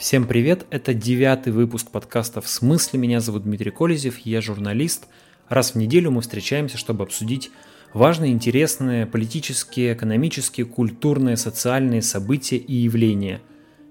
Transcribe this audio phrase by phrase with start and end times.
[0.00, 2.98] Всем привет, это девятый выпуск подкаста «В смысле?».
[2.98, 5.06] Меня зовут Дмитрий Колезев, я журналист.
[5.50, 7.50] Раз в неделю мы встречаемся, чтобы обсудить
[7.92, 13.42] важные, интересные политические, экономические, культурные, социальные события и явления.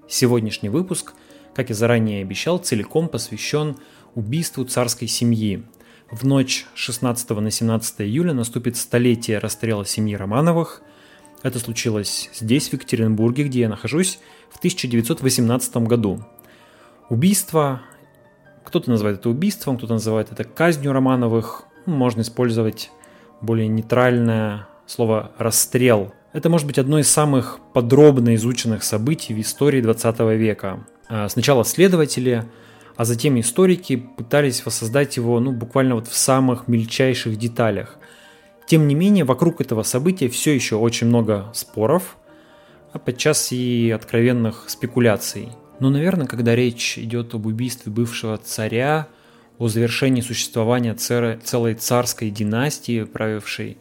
[0.08, 1.12] Сегодняшний выпуск,
[1.54, 3.76] как я заранее обещал, целиком посвящен
[4.16, 5.62] убийству царской семьи.
[6.10, 10.82] В ночь 16 на 17 июля наступит столетие расстрела семьи Романовых.
[11.42, 14.18] Это случилось здесь, в Екатеринбурге, где я нахожусь,
[14.50, 16.22] в 1918 году.
[17.08, 17.82] Убийство,
[18.64, 22.90] кто-то называет это убийством, кто-то называет это казнью Романовых, можно использовать
[23.40, 26.12] более нейтральное слово «расстрел».
[26.32, 30.86] Это может быть одно из самых подробно изученных событий в истории 20 века.
[31.08, 32.44] А, сначала следователи,
[32.96, 37.96] а затем историки пытались воссоздать его ну, буквально вот в самых мельчайших деталях.
[38.70, 42.16] Тем не менее, вокруг этого события все еще очень много споров,
[42.92, 45.48] а подчас и откровенных спекуляций.
[45.80, 49.08] Но, наверное, когда речь идет об убийстве бывшего царя,
[49.58, 53.78] о завершении существования целой царской династии, правившей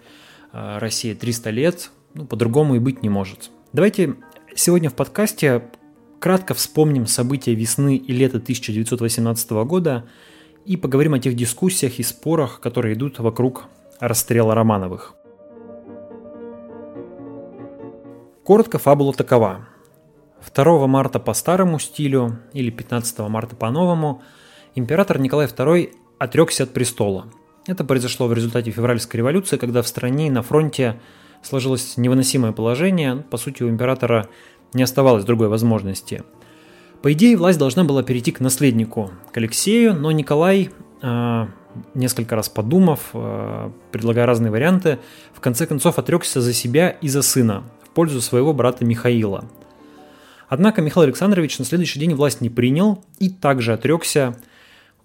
[0.53, 3.51] э, Россией 300 лет, ну, по-другому и быть не может.
[3.73, 4.15] Давайте
[4.55, 5.65] сегодня в подкасте
[6.19, 10.05] кратко вспомним события весны и лета 1918 года
[10.65, 13.69] и поговорим о тех дискуссиях и спорах, которые идут вокруг
[13.99, 15.15] расстрела Романовых.
[18.43, 19.67] Коротко фабула такова.
[20.55, 24.21] 2 марта по старому стилю или 15 марта по новому
[24.75, 27.25] император Николай II отрекся от престола.
[27.67, 30.99] Это произошло в результате февральской революции, когда в стране и на фронте
[31.43, 33.17] сложилось невыносимое положение.
[33.29, 34.27] По сути, у императора
[34.73, 36.23] не оставалось другой возможности.
[37.01, 40.69] По идее, власть должна была перейти к наследнику, к Алексею, но Николай,
[41.01, 41.47] э,
[41.93, 44.99] несколько раз подумав, э, предлагая разные варианты,
[45.33, 49.45] в конце концов отрекся за себя и за сына, пользу своего брата Михаила.
[50.47, 54.35] Однако Михаил Александрович на следующий день власть не принял и также отрекся,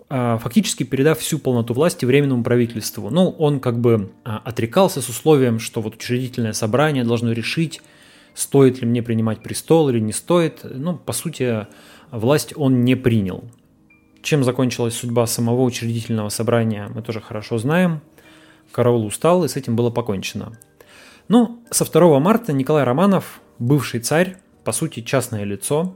[0.09, 3.11] а, фактически передав всю полноту власти Временному правительству.
[3.11, 7.83] Ну, он как бы а, отрекался с условием, что вот учредительное собрание должно решить,
[8.35, 10.61] стоит ли мне принимать престол или не стоит.
[10.65, 11.67] Ну, по сути,
[12.11, 13.45] власть он не принял.
[14.25, 18.01] Чем закончилась судьба самого учредительного собрания, мы тоже хорошо знаем.
[18.73, 20.59] Караул устал, и с этим было покончено.
[21.29, 25.95] Ну, со 2 марта Николай Романов, бывший царь, по сути, частное лицо.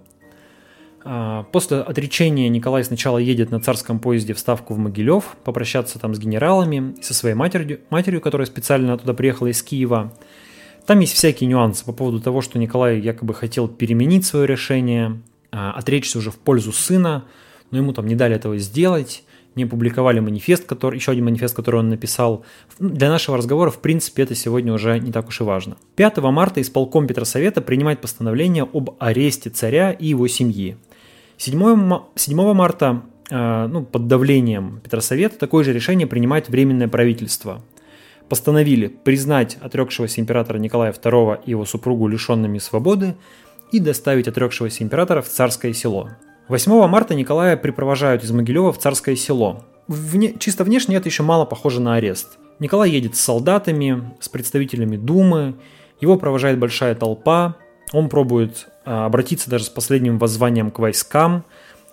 [1.04, 6.14] А, после отречения Николай сначала едет на царском поезде в Ставку в Могилев, попрощаться там
[6.14, 10.12] с генералами и со своей матерью, матерью, которая специально туда приехала из Киева.
[10.84, 15.72] Там есть всякие нюансы по поводу того, что Николай якобы хотел переменить свое решение, а,
[15.72, 17.24] отречься уже в пользу сына,
[17.70, 19.22] но ему там не дали этого сделать
[19.58, 22.44] не опубликовали манифест, который, еще один манифест, который он написал.
[22.78, 25.76] Для нашего разговора, в принципе, это сегодня уже не так уж и важно.
[25.96, 30.76] 5 марта исполком Петросовета принимает постановление об аресте царя и его семьи.
[31.36, 37.62] 7, 7 марта э, ну, под давлением Петросовета такое же решение принимает Временное правительство.
[38.28, 43.16] Постановили признать отрекшегося императора Николая II и его супругу лишенными свободы
[43.72, 46.10] и доставить отрекшегося императора в царское село.
[46.48, 49.64] 8 марта Николая припровожают из Могилева в Царское село.
[49.86, 52.38] Вне, чисто внешне это еще мало похоже на арест.
[52.58, 55.56] Николай едет с солдатами, с представителями Думы,
[56.00, 57.56] его провожает большая толпа,
[57.92, 61.44] он пробует а, обратиться даже с последним воззванием к войскам,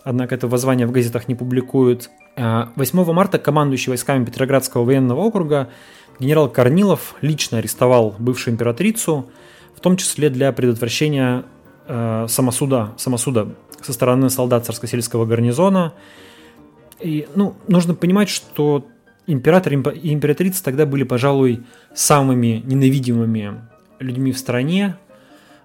[0.03, 2.09] однако это воззвание в газетах не публикуют.
[2.37, 5.69] 8 а, марта командующий войсками Петроградского военного округа
[6.17, 9.29] генерал Корнилов лично арестовал бывшую императрицу,
[9.75, 11.43] в том числе для предотвращения
[11.87, 15.93] э, самосуда, самосуда со стороны солдат царско-сельского гарнизона.
[16.99, 18.87] И, ну, нужно понимать, что
[19.27, 21.63] император и императрица тогда были, пожалуй,
[21.93, 23.61] самыми ненавидимыми
[23.99, 24.97] людьми в стране.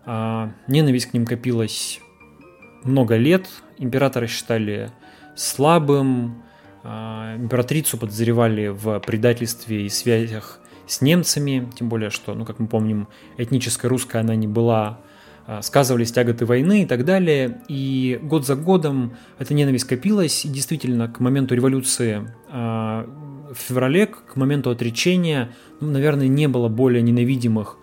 [0.04, 2.00] А, ненависть к ним копилась
[2.84, 3.48] много лет.
[3.78, 4.90] Императора считали
[5.36, 6.42] слабым.
[6.82, 12.66] А, императрицу подозревали в предательстве и связях с немцами, тем более, что, ну, как мы
[12.66, 15.00] помним, этническая русская она не была,
[15.62, 17.60] сказывались тяготы войны и так далее.
[17.68, 23.06] И год за годом эта ненависть копилась, и действительно к моменту революции а,
[23.52, 27.78] в феврале, к моменту отречения, ну, наверное, не было более ненавидимых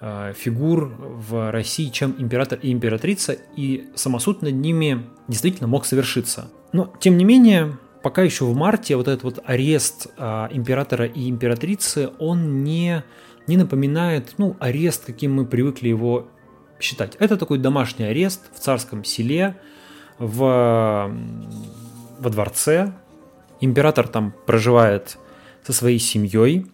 [0.00, 0.94] а, фигур
[1.28, 6.50] в России, чем император и императрица, и самосуд над ними действительно мог совершиться.
[6.72, 12.10] Но, тем не менее, пока еще в марте вот этот вот арест императора и императрицы,
[12.20, 13.02] он не,
[13.48, 16.28] не напоминает, ну, арест, каким мы привыкли его
[16.80, 17.16] считать.
[17.18, 19.56] Это такой домашний арест в царском селе,
[20.18, 21.10] в,
[22.18, 22.92] во дворце.
[23.60, 25.18] Император там проживает
[25.64, 26.66] со своей семьей.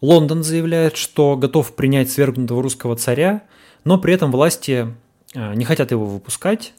[0.00, 3.44] Лондон заявляет, что готов принять свергнутого русского царя,
[3.84, 4.88] но при этом власти
[5.34, 6.74] а, не хотят его выпускать.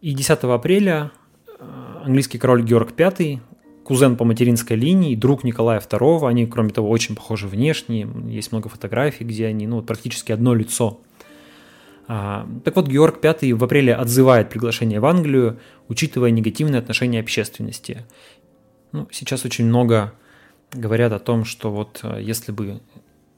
[0.00, 1.12] И 10 апреля
[1.46, 3.40] э, английский король Георг V,
[3.84, 8.68] кузен по материнской линии, друг Николая II, они, кроме того, очень похожи внешне, есть много
[8.68, 11.00] фотографий, где они, ну, практически одно лицо.
[12.08, 15.58] А, так вот, Георг V в апреле отзывает приглашение в Англию,
[15.88, 18.04] учитывая негативное отношение общественности.
[18.92, 20.12] Ну, сейчас очень много
[20.72, 22.80] говорят о том, что вот э, если бы,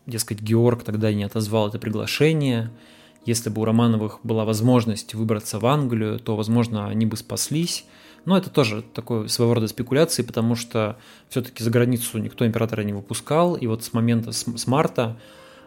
[0.06, 2.70] дескать, Георг тогда не отозвал это приглашение–
[3.25, 7.87] если бы у Романовых была возможность выбраться в Англию, то, возможно, они бы спаслись.
[8.26, 12.93] Но это тоже такой своего рода спекуляции, потому что все-таки за границу никто императора не
[12.93, 13.55] выпускал.
[13.55, 15.16] И вот с момента, с, с марта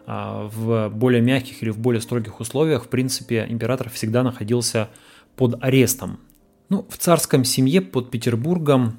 [0.08, 4.88] в более мягких или в более строгих условиях, в принципе, император всегда находился
[5.36, 6.18] под арестом.
[6.68, 8.98] Ну, в царском семье под Петербургом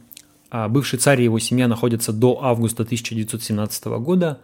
[0.51, 4.39] а, бывший царь и его семья находятся до августа 1917 года,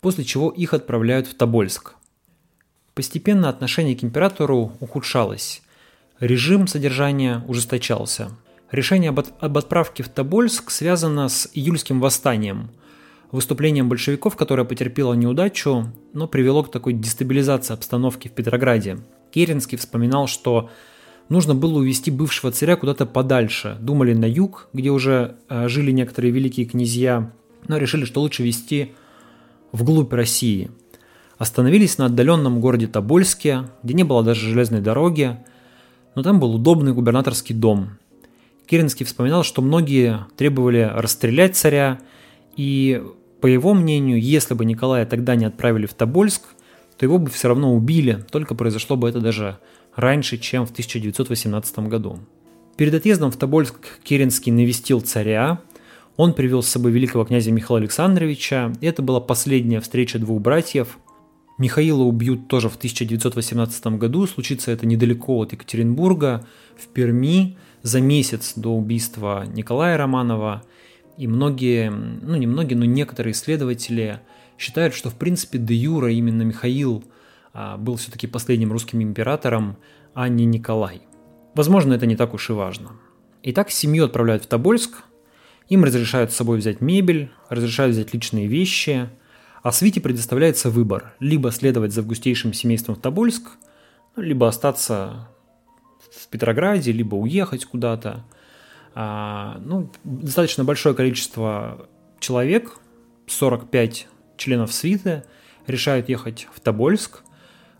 [0.00, 1.94] после чего их отправляют в Тобольск–
[2.94, 5.62] Постепенно отношение к императору ухудшалось.
[6.20, 8.30] Режим содержания ужесточался.
[8.70, 12.70] Решение об отправке в Тобольск связано с июльским восстанием,
[13.34, 18.98] выступлением большевиков, которое потерпело неудачу, но привело к такой дестабилизации обстановки в Петрограде.
[19.32, 20.70] Керенский вспоминал, что
[21.28, 23.76] нужно было увести бывшего царя куда-то подальше.
[23.80, 27.32] Думали на юг, где уже э, жили некоторые великие князья,
[27.68, 28.92] но решили, что лучше вести
[29.72, 30.70] вглубь России–
[31.36, 35.36] Остановились на отдаленном городе Тобольске, где не было даже железной дороги,
[36.14, 37.98] но там был удобный губернаторский дом.
[38.66, 41.98] Керенский вспоминал, что многие требовали расстрелять царя,
[42.56, 43.02] и,
[43.44, 46.44] по его мнению, если бы Николая тогда не отправили в Тобольск,
[46.96, 49.58] то его бы все равно убили, только произошло бы это даже
[49.94, 52.20] раньше, чем в 1918 году.
[52.78, 55.60] Перед отъездом в Тобольск Керенский навестил царя,
[56.16, 60.96] он привел с собой великого князя Михаила Александровича, и это была последняя встреча двух братьев,
[61.58, 64.26] Михаила убьют тоже в 1918 году.
[64.26, 66.46] Случится это недалеко от Екатеринбурга,
[66.78, 70.62] в Перми, за месяц до убийства Николая Романова.
[71.16, 74.20] И многие, ну не многие, но некоторые исследователи
[74.58, 77.04] считают, что в принципе де Юра именно Михаил
[77.52, 79.76] а, был все-таки последним русским императором,
[80.12, 81.02] а не Николай.
[81.54, 82.92] Возможно, это не так уж и важно.
[83.42, 85.04] Итак, семью отправляют в Тобольск,
[85.68, 89.08] им разрешают с собой взять мебель, разрешают взять личные вещи–
[89.64, 93.48] а свите предоставляется выбор– либо следовать за августейшим семейством в Тобольск,
[94.14, 95.30] ну, либо остаться
[96.12, 98.26] в Петрограде, либо уехать куда-то.
[98.94, 101.88] А, ну, достаточно большое количество
[102.20, 102.78] человек,
[103.26, 105.24] 45 членов свиты,
[105.66, 107.22] решают ехать в Тобольск.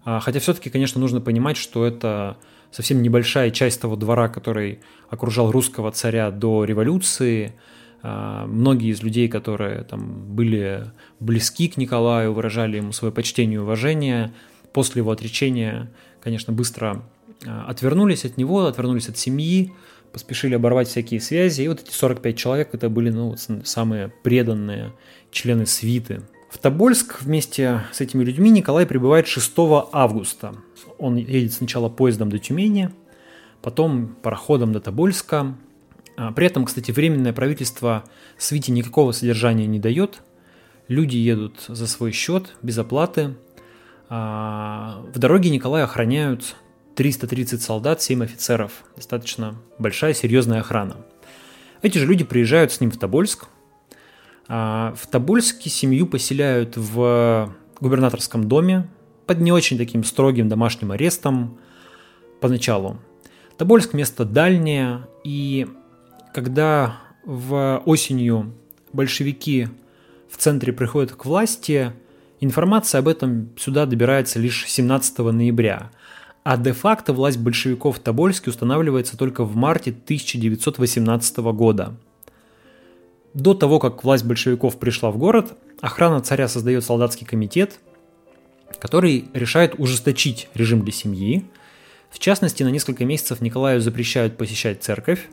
[0.05, 2.37] А, хотя все-таки, конечно, нужно понимать, что это
[2.71, 7.55] совсем небольшая часть того двора, который окружал русского царя до революции–
[8.07, 13.59] а, многие из людей, которые там были близки к Николаю, выражали ему свое почтение и
[13.59, 14.35] уважение,
[14.75, 15.91] после его отречения,
[16.23, 17.03] конечно, быстро
[17.47, 19.73] отвернулись от него, отвернулись от семьи,
[20.15, 21.63] поспешили оборвать всякие связи.
[21.63, 23.35] И вот эти 45 человек это были ну,
[23.65, 24.93] самые преданные
[25.33, 26.23] члены свиты.
[26.49, 29.53] В Тобольск вместе с этими людьми Николай прибывает 6
[29.93, 30.55] августа.
[30.99, 32.91] Он едет сначала поездом до Тюмени,
[33.61, 35.57] потом пароходом до Тобольска,
[36.17, 38.05] а, при этом, кстати, временное правительство
[38.39, 40.23] Свите никакого содержания не дает.
[40.87, 43.35] Люди едут за свой счет, без оплаты.
[44.09, 46.55] А, в дороге Николая охраняют
[46.95, 48.85] 330 солдат, 7 офицеров.
[48.97, 50.97] Достаточно большая, серьезная охрана.
[51.83, 53.47] Эти же люди приезжают с ним в Тобольск.
[54.49, 58.89] А, в Тобольске семью поселяют в губернаторском доме
[59.27, 61.59] под не очень таким строгим домашним арестом
[62.41, 62.99] поначалу.
[63.57, 65.67] Тобольск место дальнее, и
[66.33, 68.55] когда в осенью
[68.93, 69.69] большевики
[70.29, 71.93] в центре приходят к власти,
[72.41, 75.91] информация об этом сюда добирается лишь 17 ноября,
[76.45, 81.97] а де-факто власть большевиков в Тобольске устанавливается только в марте 1918 года.
[83.33, 87.81] До того, как власть большевиков пришла в город, охрана царя создает солдатский комитет,
[88.79, 91.45] который решает ужесточить режим для семьи.
[92.11, 95.29] В частности, на несколько месяцев Николаю запрещают посещать церковь,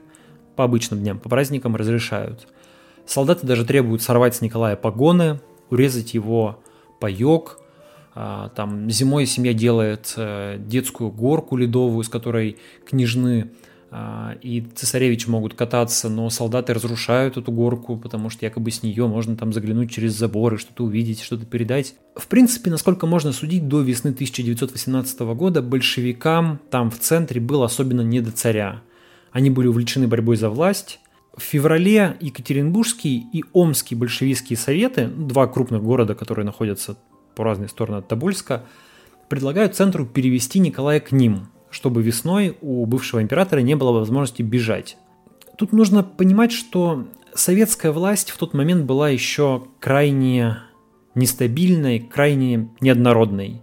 [0.56, 2.48] по обычным дням, по праздникам разрешают.
[3.06, 5.39] Солдаты даже требуют сорвать с Николая погоны,
[5.70, 6.60] урезать его
[7.00, 7.58] паек.
[8.13, 13.51] А, там зимой семья делает э, детскую горку ледовую, с которой княжны
[13.89, 19.08] а, и цесаревич могут кататься, но солдаты разрушают эту горку, потому что якобы с нее
[19.08, 21.96] можно там заглянуть через заборы, что-то увидеть, что-то передать.
[22.15, 28.01] В принципе, насколько можно судить, до весны 1918 года большевикам там в центре было особенно
[28.01, 28.82] не до царя.
[29.32, 31.00] Они были увлечены борьбой за власть.
[31.36, 36.98] В феврале Екатеринбургский и Омский большевистские советы, два крупных города, которые находятся
[37.35, 38.63] по разные стороны от Тобольска,
[39.29, 41.47] предлагают центру перевести Николая к ним.
[41.71, 44.97] чтобы весной у бывшего императора не было возможности бежать.
[45.57, 50.57] Тут нужно понимать, что советская власть в тот момент была еще крайне
[51.15, 53.61] нестабильной, крайне неоднородной.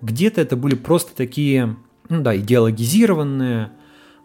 [0.00, 1.76] Где-то это были просто такие,
[2.08, 3.72] ну да, идеологизированные,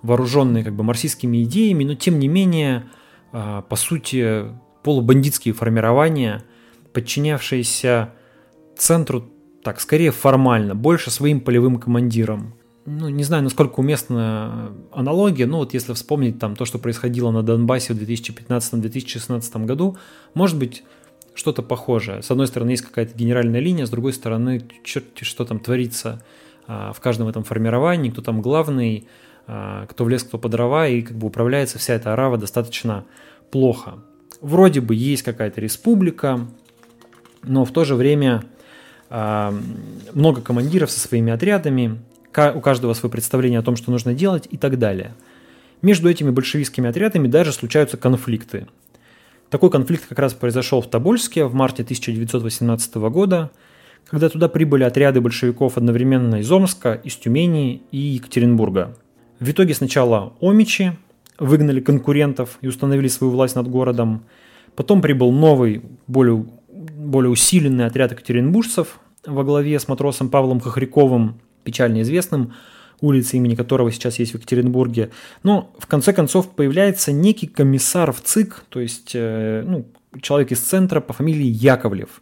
[0.01, 2.89] вооруженные как бы марксистскими идеями, но тем не менее,
[3.31, 4.47] а, по сути,
[4.83, 6.43] полубандитские формирования,
[6.93, 8.13] подчинявшиеся
[8.77, 9.25] центру
[9.63, 12.53] так, скорее формально, больше своим полевым командирам.
[12.86, 17.43] Ну, не знаю, насколько уместна аналогия, но вот если вспомнить там то, что происходило на
[17.43, 19.98] Донбассе в 2015-2016 году,
[20.34, 20.84] может быть,
[21.34, 22.22] что-то похожее.
[22.22, 26.24] С одной стороны, есть какая-то генеральная линия, с другой стороны, черт, что там творится
[26.65, 29.07] а, в каждом этом формировании, кто там главный,
[29.48, 33.05] а, кто в лес, кто по дрова, и как бы управляется вся эта арава достаточно
[33.51, 33.96] плохо.
[34.41, 36.48] Вроде бы есть какая-то республика,
[37.43, 38.43] но в то же время
[39.09, 41.99] много командиров со своими отрядами,
[42.53, 45.13] у каждого свое представление о том, что нужно делать и так далее.
[45.81, 48.67] Между этими большевистскими отрядами даже случаются конфликты.
[49.49, 53.51] Такой конфликт как раз произошел в Тобольске в марте 1918 года,
[54.05, 58.97] когда туда прибыли отряды большевиков одновременно из Омска, из Тюмени и Екатеринбурга.
[59.39, 60.93] В итоге сначала омичи
[61.39, 64.23] выгнали конкурентов и установили свою власть над городом.
[64.75, 66.45] Потом прибыл новый, более
[67.07, 72.53] более усиленный отряд екатеринбуржцев во главе с матросом Павлом Хохряковым, печально известным,
[73.01, 75.11] улица имени которого сейчас есть в Екатеринбурге.
[75.43, 79.85] Но в конце концов появляется некий комиссар в ЦИК, то есть э, ну,
[80.21, 82.21] человек из центра по фамилии Яковлев,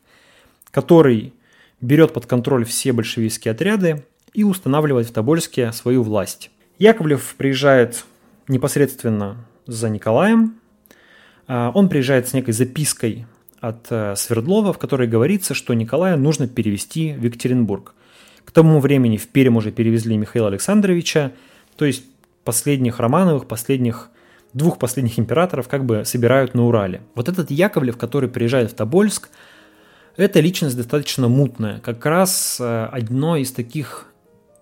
[0.71, 1.33] который
[1.81, 6.51] берет под контроль все большевистские отряды и устанавливает в Тобольске свою власть.
[6.77, 8.05] Яковлев приезжает
[8.47, 10.55] непосредственно за Николаем.
[11.47, 13.25] А, он приезжает с некой запиской
[13.67, 17.93] от э, Свердлова, в которой говорится, что Николая нужно перевести в Екатеринбург.
[18.43, 21.31] К тому времени в Пермь уже перевезли Михаила Александровича,
[21.75, 22.03] то есть
[22.43, 24.09] последних Романовых, последних
[24.53, 27.01] двух последних императоров как бы собирают на Урале.
[27.15, 29.29] Вот этот Яковлев, который приезжает в Тобольск,
[30.15, 31.79] это личность достаточно мутная.
[31.79, 34.07] Как раз э, одно из таких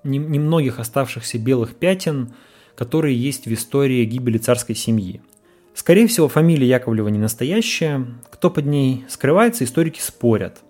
[0.03, 2.33] немногих оставшихся белых пятен,
[2.75, 5.21] которые есть в истории гибели царской семьи–
[5.73, 8.05] Скорее всего, фамилия Яковлева не настоящая.
[8.29, 10.61] Кто под ней скрывается, историки спорят.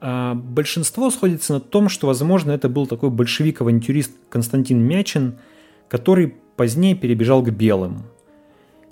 [0.00, 5.38] А большинство сходится на том, что, возможно, это был такой большевик-авантюрист Константин Мячин,
[5.88, 8.02] который позднее перебежал к белым.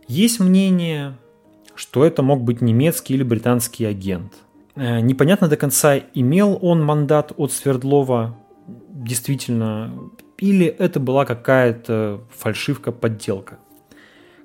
[0.08, 1.16] Есть мнение,
[1.74, 4.32] что это мог быть немецкий или британский агент.
[4.74, 8.36] Э, непонятно до конца, имел он мандат от Свердлова
[8.88, 13.58] действительно, или это была какая-то фальшивка-подделка.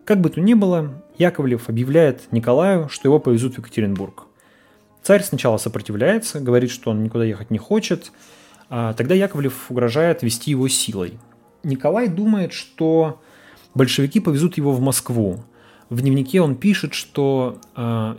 [0.07, 4.23] Как бы то ни было, Яковлев объявляет Николаю, что его повезут в Екатеринбург.
[5.03, 8.13] Царь сначала сопротивляется, говорит, что он никуда ехать не хочет,
[8.69, 11.19] а тогда Яковлев угрожает вести его силой.
[11.63, 13.19] Николай думает, что
[13.75, 15.43] большевики повезут его в Москву.
[15.89, 18.17] В дневнике он пишет, что а,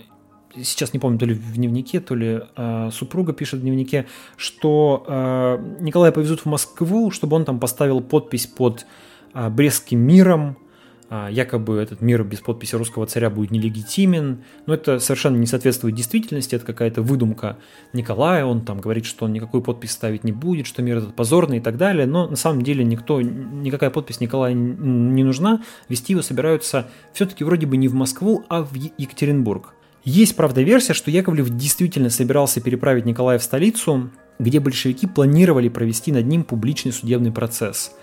[0.62, 4.04] сейчас не помню, то ли в дневнике, то ли э, супруга пишет в дневнике,
[4.37, 8.85] что э, Николая повезут в Москву, чтобы он там поставил подпись под
[9.33, 10.67] Брестским миром, а,
[11.10, 16.54] якобы этот мир без подписи русского царя будет нелегитимен, но это совершенно не соответствует действительности,
[16.54, 17.56] это какая-то выдумка
[17.94, 21.58] Николая, он там говорит, что он никакую подпись ставить не будет, что мир этот позорный
[21.58, 26.22] и так далее, но на самом деле никто, никакая подпись Николая не нужна, вести его
[26.22, 29.74] собираются все-таки вроде бы не в Москву, а в Екатеринбург.
[30.04, 36.12] Есть, правда, версия, что Яковлев действительно собирался переправить Николая в столицу, где большевики планировали провести
[36.12, 37.92] над ним публичный судебный процесс–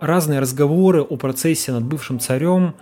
[0.00, 2.74] разные разговоры о процессе над бывшим царем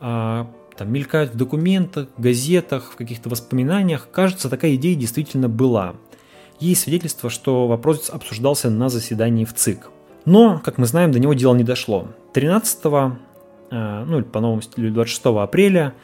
[0.00, 4.08] а, там, мелькают в документах, газетах, в каких-то воспоминаниях.
[4.10, 5.94] Кажется, такая идея действительно была.
[6.58, 9.90] Есть свидетельство, что вопрос обсуждался на заседании в ЦИК.
[10.24, 12.08] Но, как мы знаем, до него дело не дошло.
[12.34, 15.94] 13, а, ну или по новому стилю 26 апреля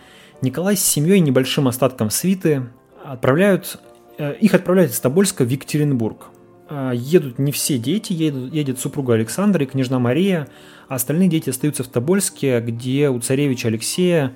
[0.42, 2.68] Николай с семьей и небольшим остатком свиты
[3.04, 3.80] отправляют,
[4.18, 6.26] э, их отправляют из Тобольска в Екатеринбург.
[6.68, 10.48] А, едут не все дети, едут, едет супруга Александра и княжна Мария,
[10.88, 14.32] а остальные дети остаются в Тобольске, где у царевича Алексея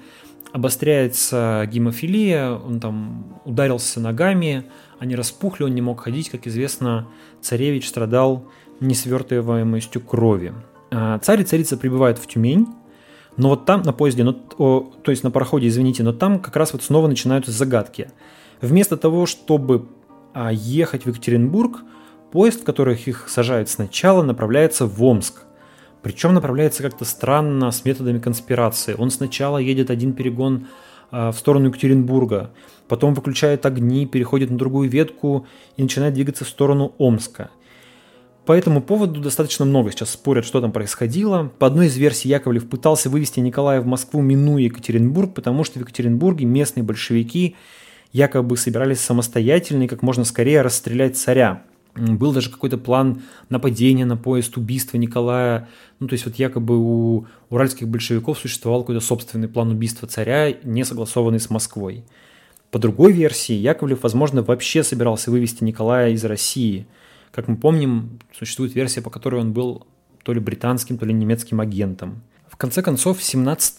[0.53, 4.65] обостряется гемофилия, он там ударился ногами,
[4.99, 7.09] они распухли, он не мог ходить, как известно,
[7.41, 8.49] царевич страдал
[8.81, 10.53] несвертываемостью крови.
[10.91, 12.67] А, царь и царица прибывают в Тюмень,
[13.37, 16.57] но вот там на поезде, ну, о, то есть на пароходе, извините, но там как
[16.57, 18.11] раз вот снова начинаются загадки.
[18.61, 19.89] Вместо того, чтобы
[20.35, 21.81] а, ехать в Екатеринбург,
[22.33, 25.43] Поезд, в которых их сажают сначала, направляется в Омск.
[26.03, 28.95] Причем направляется как-то странно, с методами конспирации.
[28.97, 30.69] Он сначала едет один перегон
[31.11, 32.53] э, в сторону Екатеринбурга,
[32.89, 35.47] потом выключает огни, переходит на другую ветку
[35.77, 37.51] и начинает двигаться в сторону Омска.
[38.47, 41.53] По этому поводу достаточно много сейчас спорят, что там происходило.
[41.59, 45.83] По одной из версий Яковлев пытался вывести Николая в Москву, минуя Екатеринбург, потому что в
[45.83, 47.57] Екатеринбурге местные большевики
[48.13, 51.63] якобы собирались самостоятельно и как можно скорее расстрелять царя.
[52.01, 55.69] Был даже какой-то план нападения на поезд, убийства Николая.
[55.99, 60.85] Ну, то есть вот якобы у уральских большевиков существовал какой-то собственный план убийства царя, не
[60.85, 62.05] согласованный с Москвой.
[62.71, 66.87] По другой версии, Яковлев, возможно, вообще собирался вывести Николая из России–
[67.33, 69.87] как мы помним, существует версия, по которой он был
[70.25, 72.23] то ли британским, то ли немецким агентом.
[72.49, 73.79] В конце концов, 17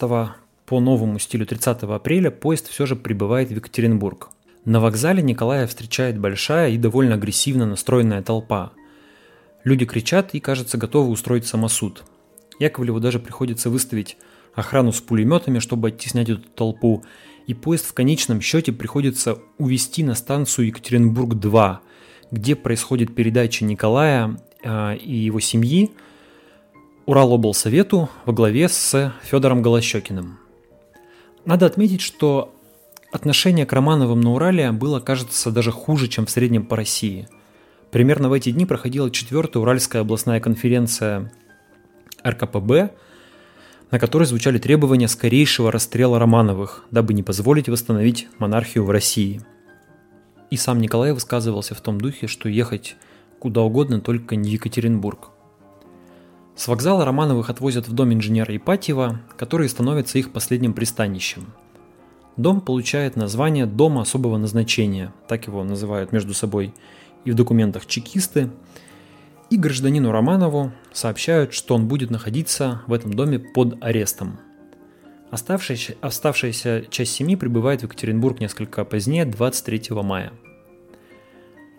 [0.66, 4.30] по новому стилю 30 апреля поезд все же прибывает в Екатеринбург.
[4.64, 8.74] На вокзале Николая встречает большая и довольно агрессивно настроенная толпа.
[9.64, 12.04] Люди кричат и, кажется, готовы устроить самосуд.
[12.60, 14.18] Яковлеву даже приходится выставить
[14.54, 17.04] охрану с пулеметами, чтобы оттеснять эту толпу,
[17.48, 21.78] и поезд в конечном счете приходится увезти на станцию Екатеринбург-2,
[22.30, 25.92] где происходит передача Николая э, и его семьи
[27.08, 30.38] Уралоблсовету во главе с Федором Голощекиным.
[31.46, 32.54] Надо отметить, что
[33.12, 37.28] отношение к Романовым на Урале было, кажется, даже хуже, чем в среднем по России.
[37.92, 41.32] Примерно в эти дни проходила четвертая Уральская областная конференция
[42.26, 42.92] РКПБ,
[43.92, 49.42] на которой звучали требования скорейшего расстрела Романовых, дабы не позволить восстановить монархию в России–
[50.52, 52.98] и сам Николай высказывался в том духе, что ехать
[53.40, 55.30] куда угодно, только не в Екатеринбург.
[56.56, 61.54] С вокзала Романовых отвозят в дом инженера Ипатьева, который становится их последним пристанищем.
[62.38, 66.74] Дом получает название «Дом особого назначения», так его называют между собой
[67.26, 68.50] и в документах чекисты,
[69.50, 74.40] и гражданину Романову сообщают, что он будет находиться в этом доме под арестом–
[75.32, 80.34] Оставшаяся, оставшаяся часть семьи прибывает в Екатеринбург несколько позднее, 23 мая.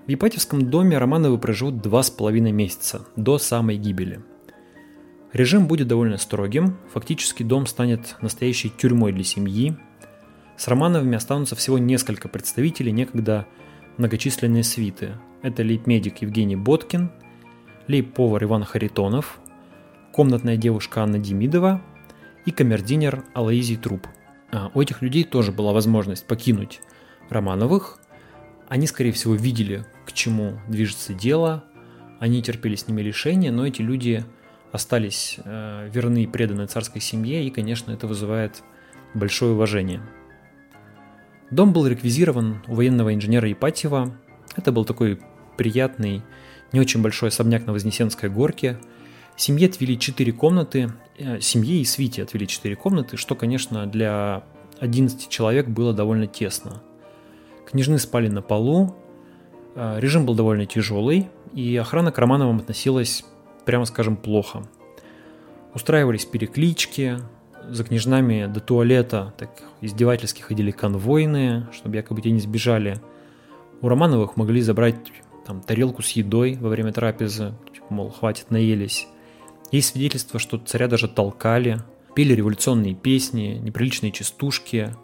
[0.07, 4.23] В Ипатьевском доме Романовы проживут два с половиной месяца, до самой гибели.
[5.35, 9.77] Режим будет довольно строгим, фактически дом станет настоящей тюрьмой для семьи.
[10.57, 13.47] С Романовыми останутся всего несколько представителей некогда
[13.99, 15.13] многочисленные свиты.
[15.43, 17.11] Это лейб-медик Евгений Боткин,
[17.89, 19.41] лейб-повар Иван Харитонов,
[20.13, 21.83] комнатная девушка Анна Демидова–
[22.45, 24.07] и камердинер Алаизий Труп.
[24.51, 26.81] А у этих людей тоже была возможность покинуть
[27.31, 27.99] Романовых.
[28.69, 31.65] Они, скорее всего, видели, к чему движется дело,
[32.21, 34.25] они терпели с ними лишения, но эти люди
[34.71, 38.63] остались э, верны и преданы царской семье, и, конечно, это вызывает
[39.15, 40.03] большое уважение.
[41.53, 44.13] Дом был реквизирован у военного инженера Ипатьева.
[44.57, 45.21] Это был такой
[45.57, 46.23] приятный,
[46.73, 48.77] не очень большой особняк на Вознесенской горке–
[49.37, 54.45] Семье отвели 4 комнаты, э, семье и свите отвели 4 комнаты, что, конечно, для
[54.79, 56.83] 11 человек было довольно тесно.
[57.69, 58.95] Княжны спали на полу,
[59.75, 63.25] э, режим был довольно тяжелый, и охрана к Романовым относилась,
[63.65, 64.63] прямо скажем, плохо.
[65.75, 67.19] Устраивались переклички,
[67.69, 73.01] за княжнами до туалета так издевательски ходили конвойные, чтобы якобы те не сбежали.
[73.81, 74.97] У Романовых могли забрать
[75.47, 79.07] там, тарелку с едой во время трапезы, типа, мол, хватит, наелись.
[79.71, 81.81] Есть свидетельство, что царя даже толкали,
[82.15, 84.95] пели революционные песни, неприличные частушки,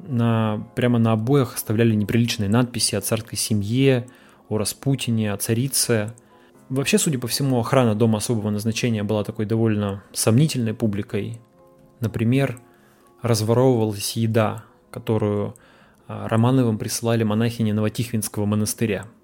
[0.00, 4.08] на, прямо на обоях оставляли неприличные надписи о царской семье,
[4.48, 6.12] о Распутине, о царице.
[6.68, 11.40] Вообще, судя по всему, охрана дома особого назначения была такой довольно сомнительной публикой.
[12.02, 12.60] Например,
[13.22, 15.54] разворовывалась еда, которую
[16.06, 19.06] а, Романовым присылали монахини Новотихвинского монастыря–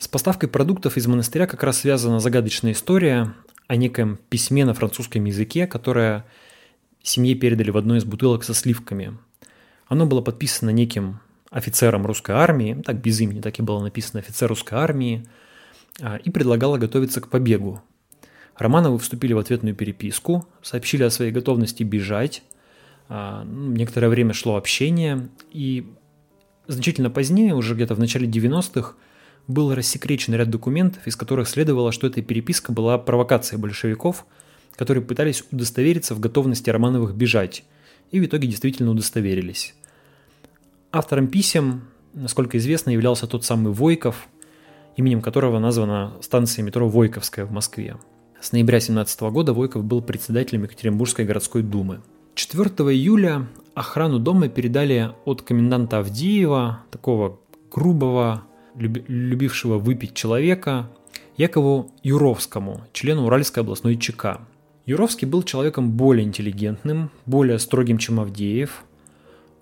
[0.00, 3.34] с поставкой продуктов из монастыря как раз связана загадочная история
[3.66, 6.24] о неком письме на французском языке, которое
[7.02, 9.18] семье передали в одной из бутылок со сливками.
[9.88, 14.48] Оно было подписано неким офицером русской армии, так без имени, так и было написано офицер
[14.48, 15.26] русской армии,
[16.00, 17.82] а, и предлагало готовиться к побегу.
[18.60, 22.42] Романовы вступили в ответную переписку, сообщили о своей готовности бежать.
[23.08, 25.86] А, ну, некоторое время шло общение, и
[26.66, 28.96] значительно позднее, уже где-то в начале 90-х,
[29.48, 34.26] был рассекречен ряд документов, из которых следовало, что эта переписка была провокацией большевиков,
[34.76, 37.64] которые пытались удостовериться в готовности Романовых бежать,
[38.10, 39.74] и в итоге действительно удостоверились.
[40.92, 44.28] Автором писем, насколько известно, являлся тот самый Войков,
[44.98, 47.96] именем которого названа станция метро Войковская в Москве.
[48.40, 52.00] С ноября 17 года Войков был председателем Екатеринбургской городской думы.
[52.34, 57.38] 4 июля охрану дома передали от коменданта Авдеева, такого
[57.70, 60.90] грубого, любившего выпить человека,
[61.36, 64.40] Якову Юровскому, члену Уральской областной ЧК.
[64.86, 68.84] Юровский был человеком более интеллигентным, более строгим, чем Авдеев.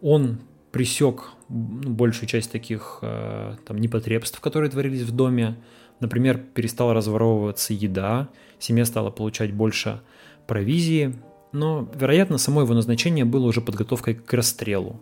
[0.02, 0.38] Он
[0.70, 5.56] присек большую часть таких э, там, непотребств, которые творились в доме,
[6.00, 10.00] Например, перестала разворовываться еда, семья стала получать больше
[10.46, 11.14] провизии,
[11.52, 15.00] но, вероятно, само его назначение было уже подготовкой к расстрелу.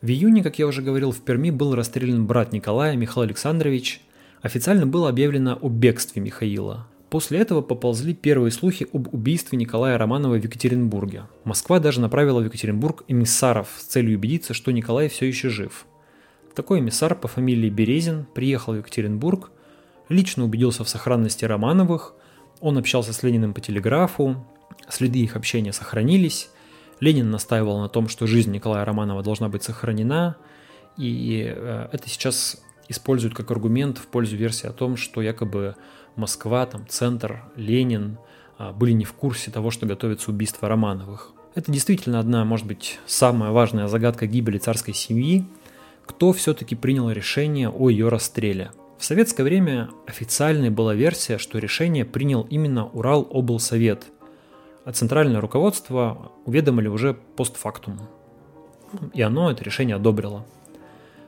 [0.00, 4.00] В июне, как я уже говорил, в Перми был расстрелян брат Николая, Михаил Александрович.
[4.42, 6.86] Официально было объявлено о бегстве Михаила.
[7.10, 11.24] После этого поползли первые слухи об убийстве Николая Романова в Екатеринбурге.
[11.44, 15.86] Москва даже направила в Екатеринбург эмиссаров с целью убедиться, что Николай все еще жив.
[16.54, 19.50] Такой эмиссар по фамилии Березин приехал в Екатеринбург,
[20.08, 22.14] лично убедился в сохранности Романовых,
[22.60, 24.44] он общался с Лениным по телеграфу,
[24.88, 26.50] следы их общения сохранились,
[27.00, 30.36] Ленин настаивал на том, что жизнь Николая Романова должна быть сохранена,
[30.96, 35.76] и э, это сейчас используют как аргумент в пользу версии о том, что якобы
[36.16, 38.18] Москва, там, центр, Ленин
[38.56, 41.32] а, были не в курсе того, что готовится убийство Романовых.
[41.54, 45.46] Это действительно одна, может быть, самая важная загадка гибели царской семьи.
[46.06, 48.72] Кто все-таки принял решение о ее расстреле?
[48.98, 54.06] В советское время официальной была версия, что решение принял именно Урал облсовет,
[54.84, 58.00] а центральное руководство уведомили уже постфактум.
[59.14, 60.44] И оно это решение одобрило.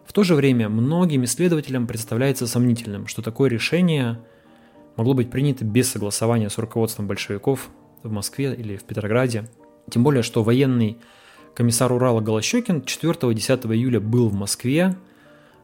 [0.05, 4.19] В то же время многим исследователям представляется сомнительным, что такое решение
[4.97, 7.69] могло быть принято без согласования с руководством большевиков
[8.03, 9.49] в Москве или в Петрограде.
[9.89, 10.99] Тем более, что военный
[11.55, 14.97] комиссар Урала Голощекин 4-10 июля был в Москве,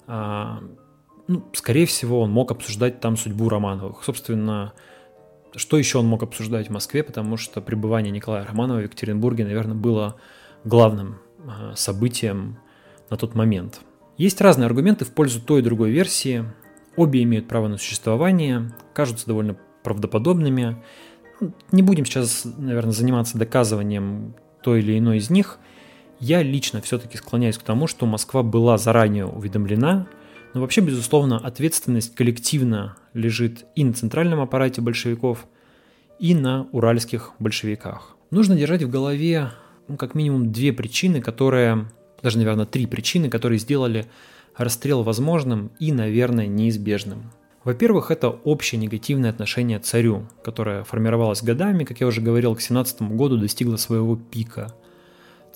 [0.07, 0.61] а,
[1.28, 4.04] ну, скорее всего, он мог обсуждать там судьбу Романовых.
[4.04, 4.72] Собственно,
[5.54, 9.74] что еще он мог обсуждать в Москве, потому что пребывание Николая Романова в Екатеринбурге, наверное,
[9.74, 10.16] было
[10.64, 12.58] главным а, событием
[13.10, 13.80] на тот момент.
[14.16, 16.44] Есть разные аргументы в пользу той и другой версии.
[16.96, 20.82] Обе имеют право на существование, кажутся довольно правдоподобными.
[21.70, 25.58] Не будем сейчас, наверное, заниматься доказыванием той или иной из них.
[26.18, 30.06] Я лично все-таки склоняюсь к тому, что Москва была заранее уведомлена–
[30.57, 35.47] но вообще, безусловно, ответственность коллективно лежит и на центральном аппарате большевиков,
[36.19, 38.16] и на уральских большевиках.
[38.31, 39.51] Нужно держать в голове
[39.87, 41.90] ну, как минимум две причины, которые,
[42.23, 44.07] даже, наверное, три причины, которые сделали
[44.57, 47.33] расстрел возможным и, наверное, неизбежным.
[47.62, 52.62] Во-первых, это общее негативное отношение к царю, которое формировалось годами, как я уже говорил, к
[52.62, 54.75] 17 году достигло своего пика–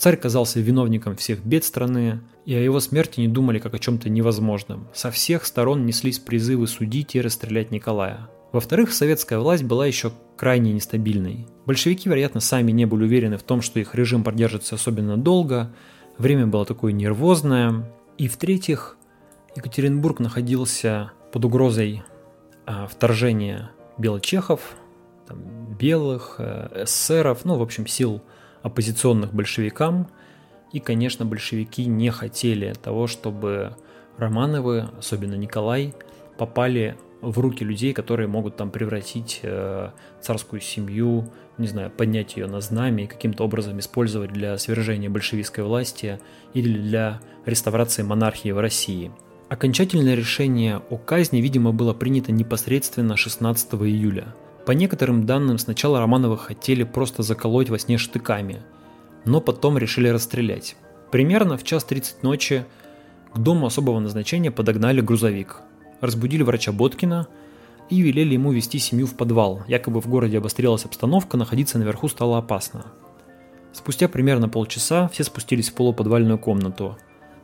[0.01, 4.09] Царь казался виновником всех бед страны, и о его смерти не думали как о чем-то
[4.09, 4.89] невозможном.
[4.95, 8.31] Со всех сторон неслись призывы судить и расстрелять Николая.
[8.51, 11.47] Во-вторых, советская власть была еще крайне нестабильной.
[11.67, 15.71] Большевики, вероятно, сами не были уверены в том, что их режим продержится особенно долго,
[16.17, 17.93] время было такое нервозное.
[18.17, 18.97] И в-третьих,
[19.55, 22.03] Екатеринбург находился под угрозой
[22.65, 24.63] а, вторжения белочехов,
[25.29, 28.23] там, белых, э, эсеров, ну, в общем, сил
[28.63, 30.09] оппозиционных большевикам.
[30.73, 33.77] И, конечно, большевики не хотели того, чтобы
[34.17, 35.95] Романовы, особенно Николай,
[36.39, 39.91] попали в руки людей, которые могут там превратить э,
[40.23, 45.65] царскую семью, не знаю, поднять ее на знамя и каким-то образом использовать для свержения большевистской
[45.65, 46.19] власти
[46.55, 49.11] или для реставрации монархии в России.
[49.51, 54.35] Окончательное решение о казни, видимо, было принято непосредственно 16 июля–
[54.71, 58.63] по некоторым данным, сначала Романова хотели просто заколоть во сне штыками,
[59.25, 60.77] но потом решили расстрелять.
[61.11, 62.65] Примерно в час 30 ночи
[63.35, 65.63] к дому особого назначения подогнали грузовик,
[66.01, 67.27] разбудили врача Боткина
[67.89, 69.65] и велели ему вести семью в подвал.
[69.67, 72.93] Якобы в городе обострилась обстановка, находиться наверху стало опасно.
[73.73, 76.97] Спустя примерно полчаса все спустились в полуподвальную комнату.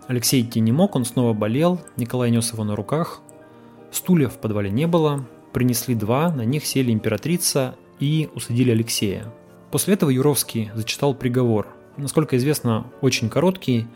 [0.06, 3.20] Алексей идти не мог, он снова болел, Николай нес его на руках.
[3.90, 5.26] Стульев в подвале не было,
[5.56, 9.32] принесли два, на них сели императрица и усадили Алексея.
[9.70, 11.68] После этого Юровский зачитал приговор.
[11.96, 13.86] Насколько известно, очень короткий.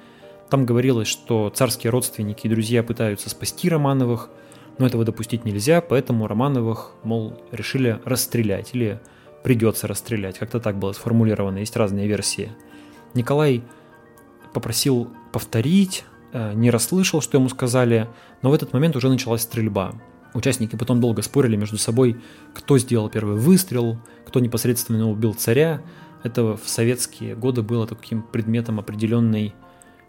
[0.48, 4.30] Там говорилось, что царские родственники и друзья пытаются спасти Романовых,
[4.78, 8.98] но этого допустить нельзя, поэтому Романовых, мол, решили расстрелять или
[9.44, 10.38] придется расстрелять.
[10.38, 12.52] Как-то так было сформулировано, есть разные версии.
[13.12, 13.62] Николай
[14.54, 18.08] попросил повторить, э, не расслышал, что ему сказали,
[18.40, 19.92] но в этот момент уже началась стрельба.
[20.34, 22.16] Участники потом долго спорили между собой,
[22.54, 25.82] кто сделал первый выстрел, кто непосредственно убил царя.
[26.22, 29.54] Это в советские годы было таким предметом определенной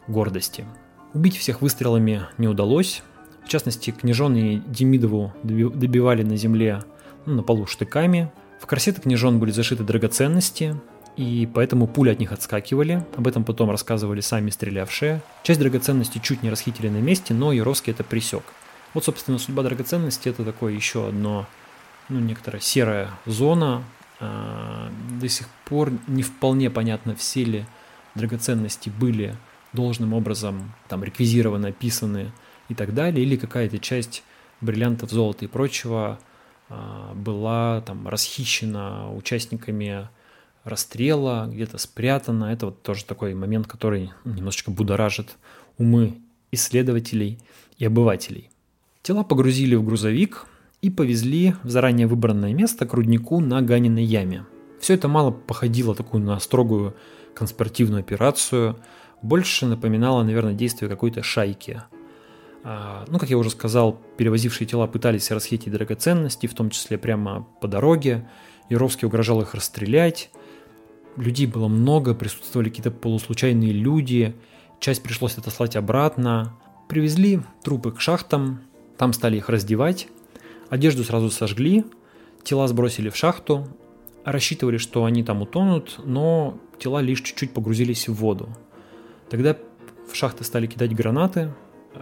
[0.07, 0.65] гордости.
[1.13, 3.03] Убить всех выстрелами не удалось.
[3.43, 4.33] В частности, княжон
[4.67, 6.83] Демидову добивали на земле,
[7.25, 8.31] ну, на полу штыками.
[8.59, 10.79] В корсеты княжон были зашиты драгоценности,
[11.17, 13.05] и поэтому пули от них отскакивали.
[13.17, 15.21] Об этом потом рассказывали сами стрелявшие.
[15.43, 18.43] Часть драгоценностей чуть не расхитили на месте, но Яровский это присек.
[18.93, 21.47] Вот, собственно, судьба драгоценности это такое еще одно,
[22.09, 23.83] ну, некоторая серая зона.
[24.19, 27.65] А, до сих пор не вполне понятно, все ли
[28.15, 29.35] драгоценности были
[29.73, 32.31] должным образом там реквизированы, описаны
[32.69, 34.23] и так далее, или какая-то часть
[34.59, 36.19] бриллиантов, золота и прочего
[36.69, 40.07] а, была там расхищена участниками
[40.63, 42.45] расстрела, где-то спрятана.
[42.45, 45.35] Это вот тоже такой момент, который немножечко будоражит
[45.77, 47.39] умы исследователей
[47.77, 48.50] и обывателей.
[49.03, 50.45] Тела погрузили в грузовик
[50.81, 54.45] и повезли в заранее выбранное место к руднику на Ганиной яме.
[54.79, 56.95] Все это мало походило такую на строгую
[57.33, 58.77] конспиративную операцию,
[59.21, 61.83] больше напоминало, наверное, действие какой-то шайки.
[62.63, 67.47] А, ну, как я уже сказал, перевозившие тела пытались расхитить драгоценности, в том числе прямо
[67.59, 68.27] по дороге.
[68.69, 70.31] Яровский угрожал их расстрелять.
[71.17, 74.35] Людей было много, присутствовали какие-то полуслучайные люди.
[74.79, 76.53] Часть пришлось отослать обратно.
[76.87, 78.61] Привезли трупы к шахтам,
[78.97, 80.07] там стали их раздевать.
[80.69, 81.85] Одежду сразу сожгли,
[82.43, 83.67] тела сбросили в шахту.
[84.23, 88.49] Рассчитывали, что они там утонут, но тела лишь чуть-чуть погрузились в воду.
[89.29, 89.57] Тогда
[90.09, 91.53] в шахты стали кидать гранаты,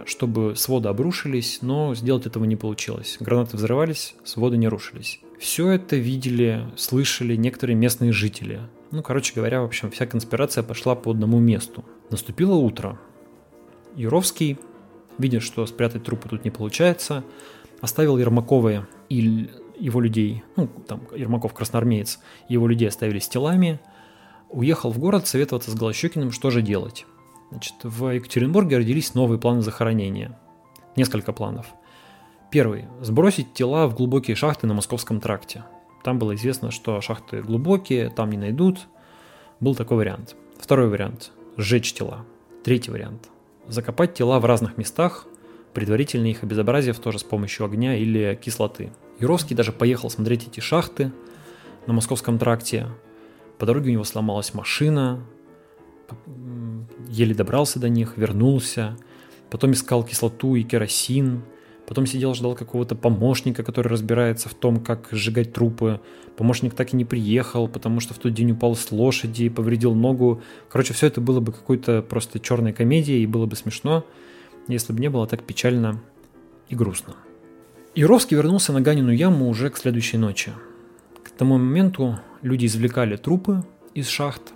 [0.04, 3.16] чтобы своды обрушились, но сделать этого не получилось.
[3.20, 5.20] Гранаты взрывались, своды не рушились.
[5.38, 8.60] Все это видели, слышали некоторые местные жители.
[8.90, 11.84] Ну, короче говоря, в общем, вся конспирация пошла по одному месту.
[12.10, 12.98] Наступило утро.
[13.96, 14.58] Юровский,
[15.20, 17.24] видя, что спрятать трупы тут не получается,
[17.80, 23.80] оставил Ермакова и его людей, ну, там, Ермаков красноармеец, его людей оставили с телами,
[24.48, 27.06] уехал в город советоваться с Голощекиным, что же делать.
[27.50, 30.38] Значит, в Екатеринбурге родились новые планы захоронения.
[30.96, 31.66] Несколько планов.
[32.50, 32.86] Первый.
[33.00, 35.64] Сбросить тела в глубокие шахты на Московском тракте.
[36.02, 38.86] Там было известно, что шахты глубокие, там не найдут.
[39.60, 40.36] Был такой вариант.
[40.58, 41.32] Второй вариант.
[41.56, 42.24] Сжечь тела.
[42.64, 43.28] Третий вариант.
[43.68, 45.26] Закопать тела в разных местах,
[45.74, 48.92] предварительно их обезобразив тоже с помощью огня или кислоты.
[49.18, 51.12] Юровский даже поехал смотреть эти шахты
[51.86, 52.88] на Московском тракте.
[53.58, 55.24] По дороге у него сломалась машина,
[57.08, 58.96] еле добрался до них, вернулся,
[59.50, 61.42] потом искал кислоту и керосин,
[61.90, 66.00] потом сидел, ждал какого-то помощника, который разбирается в том, как сжигать трупы.
[66.36, 70.40] Помощник так и не приехал, потому что в тот день упал с лошади, повредил ногу.
[70.68, 74.06] Короче, все это было бы какой-то просто черной комедией, и было бы смешно,
[74.68, 76.00] если бы не было так печально
[76.68, 77.16] и грустно.
[77.96, 80.52] Юровский вернулся на Ганину яму уже к следующей ночи.
[81.24, 84.52] К тому моменту люди извлекали трупы из шахт,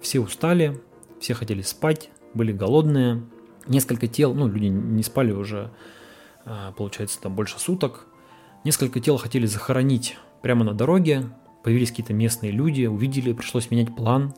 [0.00, 0.80] все устали,
[1.20, 3.22] все хотели спать, были голодные.
[3.68, 5.70] Несколько тел, ну, люди не спали уже,
[6.76, 8.06] получается, там больше суток.
[8.64, 11.30] Несколько тел хотели захоронить прямо на дороге.
[11.62, 14.34] Появились какие-то местные люди, увидели, пришлось менять план.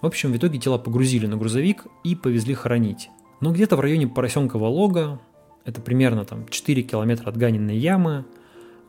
[0.00, 3.08] В общем, в итоге тела погрузили на грузовик и повезли хоронить.
[3.40, 5.20] Но где-то в районе Поросенкового лога,
[5.64, 8.24] это примерно там 4 километра от Ганиной ямы,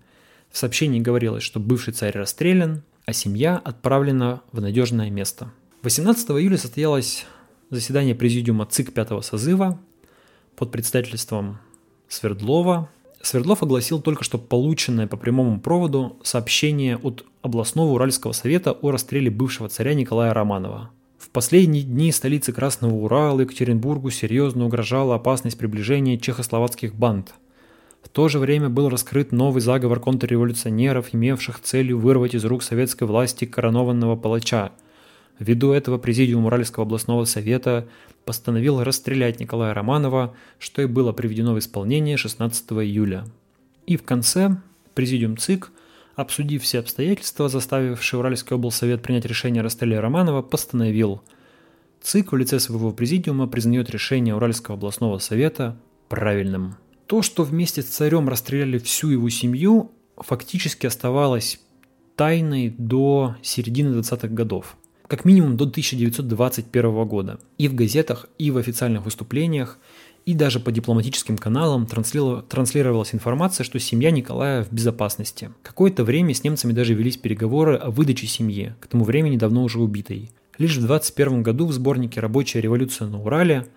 [0.52, 5.52] В сообщении говорилось, что бывший царь расстрелян, а семья отправлена в надежное место.
[5.84, 7.26] 18 июля состоялось
[7.70, 9.80] заседание президиума ЦИК пятого созыва
[10.56, 11.60] под председательством
[12.08, 12.90] Свердлова.
[13.22, 19.30] Свердлов огласил только что полученное по прямому проводу сообщение от областного Уральского совета о расстреле
[19.30, 20.92] бывшего царя Николая Романова–
[21.30, 27.36] в последние дни столицы Красного Урала Екатеринбургу серьезно угрожала опасность приближения чехословацких банд.
[28.02, 33.04] В то же время был раскрыт новый заговор контрреволюционеров, имевших целью вырвать из рук советской
[33.04, 34.72] власти коронованного палача.
[35.38, 37.88] Ввиду этого Президиум Уральского областного совета
[38.26, 43.26] постановил расстрелять Николая Романова, что и было приведено в исполнение 16 июля.
[43.86, 44.58] И в конце
[44.96, 45.72] Президиум ЦИК,
[46.20, 51.22] обсудив все обстоятельства, заставившие Уральский облсовет принять решение о расстреле Романова, постановил
[52.02, 55.78] ЦИК в лице своего президиума признает решение Уральского областного совета
[56.08, 56.76] правильным.
[57.08, 61.60] То, что вместе с царем расстреляли всю его семью, фактически оставалось
[62.16, 64.78] тайной до середины 20-х годов
[65.10, 67.40] как минимум до 1921 года.
[67.58, 69.80] И в газетах, и в официальных выступлениях,
[70.30, 75.52] и даже по дипломатическим каналам транслировалась информация, что семья Николая в безопасности.
[75.64, 79.80] Какое-то время с немцами даже велись переговоры о выдаче семьи, к тому времени давно уже
[79.80, 80.30] убитой.
[80.60, 83.68] Лишь в 21 году в сборнике «Рабочая революция на Урале»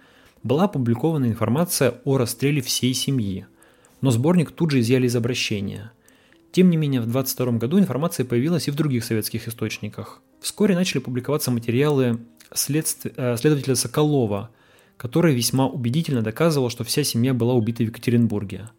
[0.42, 3.46] была опубликована информация о расстреле всей семьи.
[4.02, 5.92] Но сборник тут же изъяли из обращения.
[6.50, 11.00] Тем не менее, в 22 году информация появилась и в других советских источниках– Вскоре начали
[11.00, 12.18] публиковаться материалы
[12.52, 13.06] следств...
[13.16, 14.50] Э, следователя Соколова,
[15.02, 18.70] который весьма убедительно доказывал, что вся семья была убита в Екатеринбурге.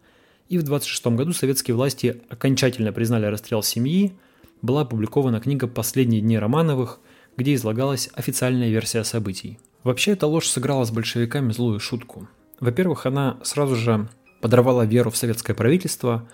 [0.48, 4.14] И в 26 году советские власти окончательно признали расстрел семьи,
[4.62, 6.98] была опубликована книга «Последние дни Романовых»,
[7.36, 9.58] где излагалась официальная версия событий.
[9.82, 12.26] Вообще эта ложь сыграла с большевиками злую шутку.
[12.58, 14.08] Во-первых, она сразу же
[14.40, 16.26] подорвала веру в советское правительство,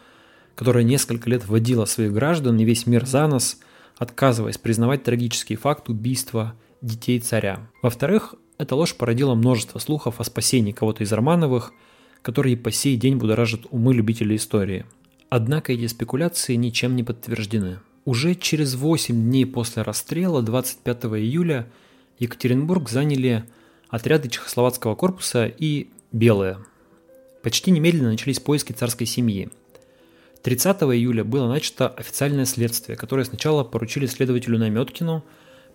[0.55, 3.59] которое несколько лет вводило своих граждан и весь мир за нос–
[4.01, 7.69] отказываясь признавать трагический факт убийства детей царя.
[7.83, 11.73] Во-вторых, эта ложь породила множество слухов о спасении кого-то из Романовых,
[12.23, 14.85] которые по сей день будоражат умы любителей истории.
[15.31, 17.81] Однако эти спекуляции ничем не подтверждены.
[18.05, 21.71] Уже через 8 дней после расстрела, 25 июля,
[22.19, 23.45] Екатеринбург заняли
[23.89, 26.59] отряды Чехословацкого корпуса и белые.
[27.43, 29.49] Почти немедленно начались поиски царской семьи–
[30.43, 35.23] 30 июля было начато официальное следствие, которое сначала поручили следователю Наметкину,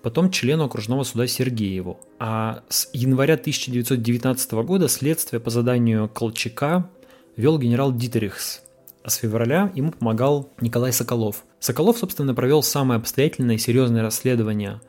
[0.02, 2.00] потом члену окружного суда Сергееву.
[2.20, 6.90] А с января 1919 года следствие по заданию Колчака
[7.36, 8.62] вел генерал Дитерихс,
[9.04, 11.44] а с февраля ему помогал Николай Соколов.
[11.60, 14.82] Соколов, собственно, провел самое обстоятельное и серьезное расследование.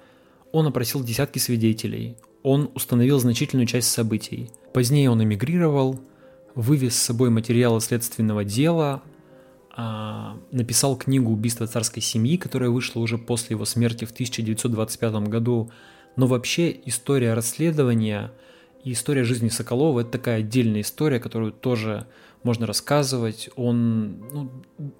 [0.52, 4.50] Он опросил десятки свидетелей, он установил значительную часть событий.
[4.72, 5.98] Позднее он эмигрировал,
[6.54, 9.02] вывез с собой материалы следственного дела,
[9.76, 15.70] написал книгу «Убийство царской семьи», которая вышла уже после его смерти в 1925 году.
[16.16, 18.32] Но вообще история расследования
[18.84, 22.06] и история жизни Соколова– это такая отдельная история, которую тоже
[22.42, 23.50] можно рассказывать.
[23.56, 24.50] Он ну,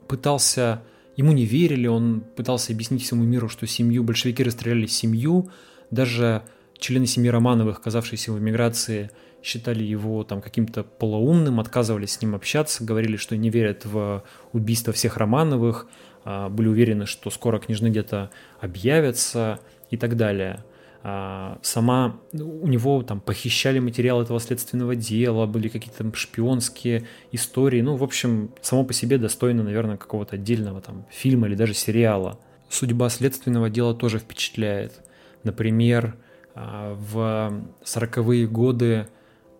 [0.08, 0.82] пытался,
[1.16, 5.50] ему не верили, он пытался объяснить всему миру, что семью, большевики расстреляли семью,
[5.90, 6.42] даже
[6.78, 9.10] члены семьи Романовых, оказавшиеся в эмиграции–
[9.46, 14.92] считали его там каким-то полоумным, отказывались с ним общаться, говорили, что не верят в убийство
[14.92, 15.86] всех Романовых,
[16.24, 18.30] а, были уверены, что скоро княжны где-то
[18.60, 20.64] объявятся и так далее.
[21.04, 27.82] А, сама у него там похищали материал этого следственного дела, были какие-то там шпионские истории.
[27.82, 32.40] Ну, в общем, само по себе достойно, наверное, какого-то отдельного там фильма или даже сериала.
[32.68, 35.04] Судьба следственного дела тоже впечатляет.
[35.44, 36.16] Например,
[36.56, 39.06] а, в 40-е годы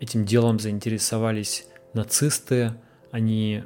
[0.01, 2.75] Этим делом заинтересовались нацисты,
[3.11, 3.65] они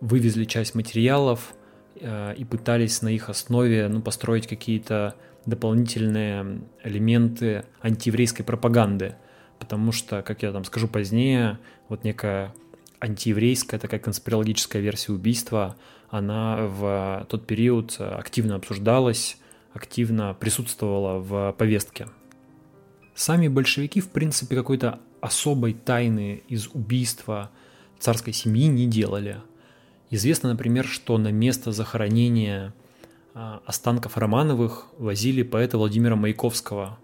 [0.00, 1.54] вывезли часть материалов
[2.00, 5.14] э, и пытались на их основе ну, построить какие-то
[5.46, 9.16] дополнительные элементы антиеврейской пропаганды.
[9.58, 12.54] Потому что, как я там скажу позднее, вот некая
[13.00, 15.76] антиеврейская такая конспирологическая версия убийства,
[16.10, 19.36] она в тот период активно обсуждалась,
[19.72, 22.08] активно присутствовала в повестке.
[23.14, 27.50] Сами большевики, в принципе, какой-то особой тайны из убийства
[27.98, 29.38] царской семьи не делали.
[30.10, 32.74] Известно, например, что на место захоронения
[33.34, 36.98] а, останков Романовых возили поэта Владимира Маяковского.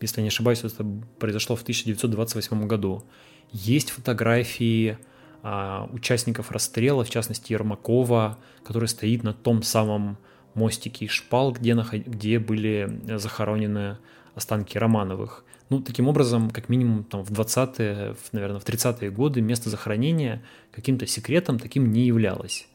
[0.00, 0.86] Если не ошибаюсь, это
[1.18, 3.04] произошло в 1928 году.
[3.50, 4.98] Есть фотографии
[5.42, 10.18] а, участников расстрела, в частности Ермакова, который стоит на том самом
[10.54, 13.98] мостике и шпал, где, где были захоронены
[14.34, 15.44] останки Романовых.
[15.70, 20.42] Ну, таким образом, как минимум там, в 20-е, наверное, в 30-е годы место захоронения
[20.72, 22.66] каким-то секретом таким не являлось.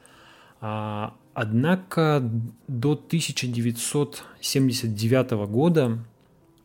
[0.62, 2.22] А, однако
[2.68, 6.06] до 1979 года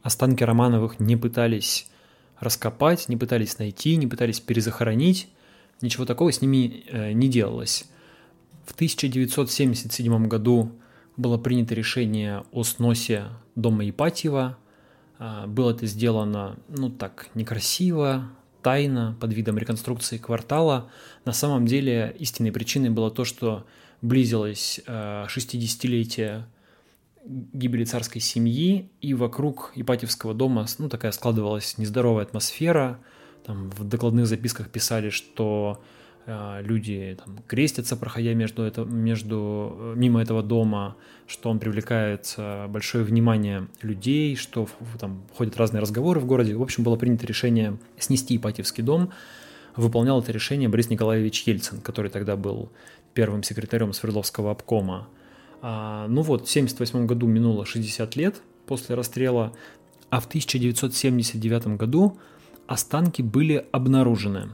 [0.02, 1.88] останки Романовых не пытались
[2.38, 5.30] раскопать, не пытались найти, не пытались перезахоронить.
[5.80, 7.86] Ничего такого с ними э, не делалось.
[8.66, 10.72] В 1977 году
[11.16, 14.58] было принято решение о сносе дома Ипатьева–
[15.18, 18.30] было это сделано, ну так, некрасиво,
[18.62, 20.90] тайно, под видом реконструкции квартала.
[21.24, 23.64] На самом деле истинной причиной было то, что
[24.00, 26.44] близилось 60-летие
[27.24, 33.00] гибели царской семьи, и вокруг Ипатьевского дома ну, такая складывалась нездоровая атмосфера.
[33.44, 35.82] Там в докладных записках писали, что
[36.60, 42.34] люди там, крестятся, проходя между это, между, э, мимо этого дома, что он привлекает
[42.68, 44.68] большое внимание людей, что
[45.00, 46.54] там ходят разные разговоры в городе.
[46.54, 49.10] В общем, было принято решение снести Ипатьевский дом.
[49.76, 52.70] Выполнял это решение Борис Николаевич Ельцин, который тогда был
[53.14, 55.08] первым секретарем Свердловского обкома.
[55.60, 59.52] А, ну вот, в 1978 году минуло 60 лет после расстрела,
[60.10, 62.18] а в 1979 году
[62.66, 64.50] останки были обнаружены.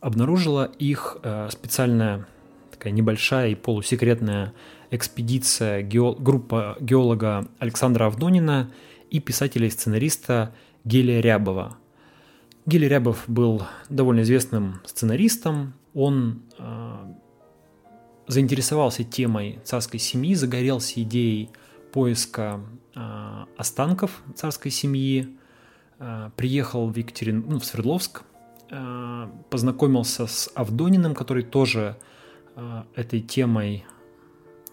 [0.00, 2.26] Обнаружила их э, специальная
[2.70, 4.54] такая небольшая и полусекретная
[4.90, 8.70] экспедиция гео- группа геолога Александра Авдонина
[9.10, 11.76] и писателя и сценариста Гелия Рябова.
[12.64, 15.74] Гелий Рябов был довольно известным сценаристом.
[15.92, 17.14] Он э,
[18.26, 21.50] заинтересовался темой царской семьи, загорелся идеей
[21.92, 22.60] поиска
[22.94, 25.36] э, останков царской семьи,
[25.98, 27.44] э, приехал в Екатерин...
[27.46, 28.22] ну, в Свердловск,
[28.70, 31.96] э, познакомился с Авдониным, который тоже
[32.56, 33.84] э, этой темой,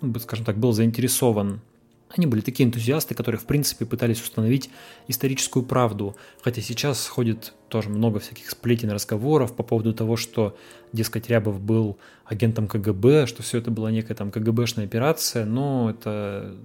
[0.01, 1.61] ну, скажем так, был заинтересован
[2.09, 4.69] они были такие энтузиасты, которые, в принципе, пытались установить
[5.07, 6.15] историческую правду.
[6.41, 10.55] Хотя сейчас ходит тоже много всяких сплетен, разговоров по поводу того, что,
[10.93, 16.55] дескать, Рябов был агентом КГБ, что все это была некая там КГБшная операция, но это,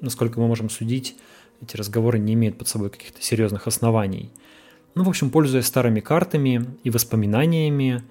[0.00, 1.16] насколько мы можем судить,
[1.62, 4.30] эти разговоры не имеют под собой каких-то серьезных оснований.
[4.98, 8.02] Ну, в общем, пользуясь старыми картами и воспоминаниями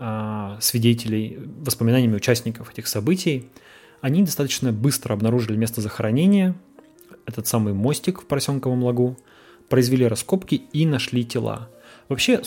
[0.00, 3.48] э, свидетелей, воспоминаниями участников этих событий,
[4.00, 6.56] они достаточно быстро обнаружили место захоронения,
[7.26, 9.16] этот самый мостик в Поросенковом лагу,
[9.68, 11.70] произвели раскопки и нашли тела.
[12.08, 12.42] Вообще,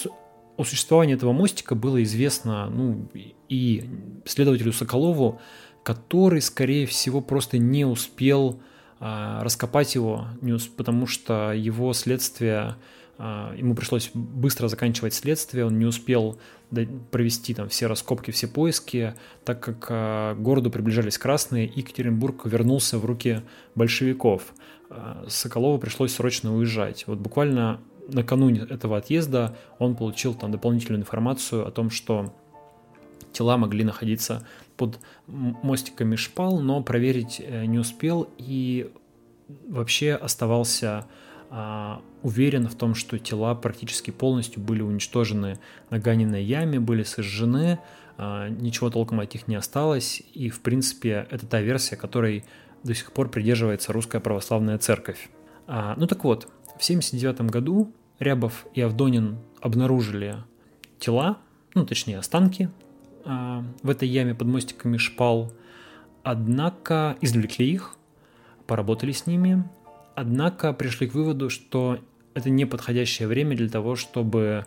[0.58, 3.08] о существовании этого мостика было известно ну,
[3.48, 3.90] и
[4.26, 5.40] следователю Соколову,
[5.84, 8.60] который, скорее всего, просто не успел
[9.00, 10.76] а, раскопать его, не усп...
[10.76, 12.76] потому что его следствие
[13.18, 16.38] ему пришлось быстро заканчивать следствие, он не успел
[17.12, 19.14] провести там все раскопки, все поиски,
[19.44, 23.42] так как к а, городу приближались красные, и Екатеринбург вернулся в руки
[23.76, 24.54] большевиков.
[24.90, 27.06] А, Соколову пришлось срочно уезжать.
[27.08, 32.34] Вот буквально накануне этого отъезда он получил там дополнительную информацию о том, что
[33.32, 34.46] тела могли находиться
[34.78, 38.92] под мостиками шпал, но проверить э, не успел и
[39.68, 41.08] вообще оставался а,
[42.22, 47.80] уверен в том, что тела практически полностью были уничтожены на Ганиной яме, были сожжены,
[48.18, 52.44] а, ничего толком от них не осталось, и, в принципе, это та версия, которой
[52.84, 55.30] до сих пор придерживается русская православная церковь.
[55.68, 56.46] А, ну так вот,
[56.78, 60.38] в 1979 году Рябов и Авдонин обнаружили
[61.00, 61.38] тела,
[61.74, 62.70] ну точнее останки
[63.26, 65.52] в этой яме под мостиками шпал,
[66.22, 67.96] однако извлекли их,
[68.68, 69.68] поработали с ними,
[70.16, 72.00] Однако пришли к выводу, что
[72.34, 74.66] это не подходящее время для того, чтобы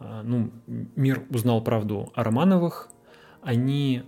[0.00, 2.88] а, ну, мир узнал правду о Романовых.
[3.42, 4.02] Они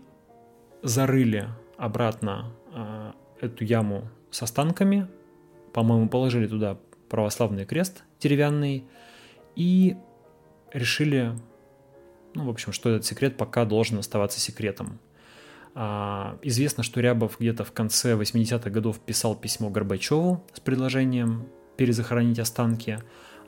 [0.83, 5.09] зарыли обратно э, эту яму с останками,
[5.72, 6.78] по-моему, положили туда
[7.09, 8.85] православный крест деревянный
[9.57, 9.97] и
[10.72, 11.33] решили,
[12.35, 14.99] ну, в общем, что этот секрет пока должен оставаться секретом.
[15.75, 21.47] А, известно, что Рябов где-то в конце 80-х годов писал письмо Горбачеву с предложением
[21.77, 22.99] перезахоронить останки,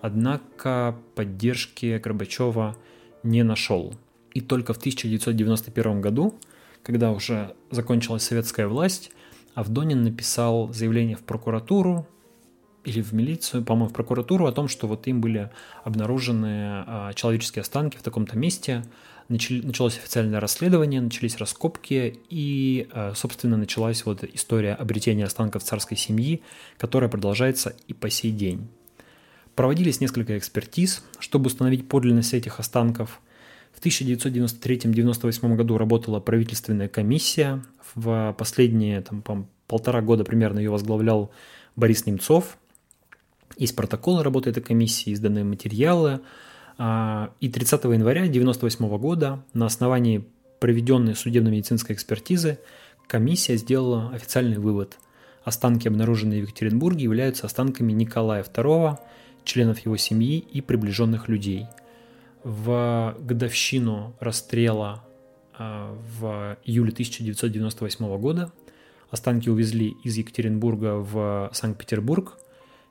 [0.01, 2.77] однако поддержки Горбачева
[3.23, 3.95] не нашел.
[4.33, 6.35] И только в 1991 году,
[6.83, 9.11] когда уже закончилась советская власть,
[9.55, 12.07] Авдонин написал заявление в прокуратуру
[12.85, 15.51] или в милицию, по-моему, в прокуратуру о том, что вот им были
[15.85, 18.85] обнаружены а, человеческие останки в таком-то месте,
[19.33, 26.43] началось официальное расследование, начались раскопки, и, э, собственно, началась вот история обретения останков царской семьи,
[26.79, 28.69] которая продолжается и по сей день.
[29.55, 33.21] Проводились несколько экспертиз, чтобы установить подлинность этих останков.
[33.73, 37.63] В 1993-1998 году работала правительственная комиссия.
[37.95, 41.31] В последние там, полтора года примерно ее возглавлял
[41.77, 42.59] Борис Немцов.
[43.57, 46.21] Есть протоколы работы этой комиссии, изданные материалы–
[47.41, 50.25] и 30 января 1998 года на основании
[50.59, 52.59] проведенной судебно-медицинской экспертизы
[53.07, 54.99] комиссия сделала официальный вывод.
[55.45, 58.99] Останки, обнаруженные в Екатеринбурге, являются останками Николая II,
[59.45, 61.67] членов его семьи и приближенных людей.
[62.43, 65.05] В годовщину расстрела
[65.57, 68.53] а, в июле 1998 года
[69.11, 72.39] останки увезли из Екатеринбурга в Санкт-Петербург,